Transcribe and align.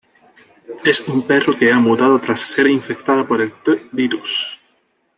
Es 0.83 0.99
un 1.09 1.27
perro 1.27 1.55
que 1.55 1.71
ha 1.71 1.77
mutado 1.77 2.19
tras 2.19 2.39
ser 2.39 2.65
infectado 2.65 3.27
por 3.27 3.39
el 3.39 3.51
T-Virus. 3.61 4.59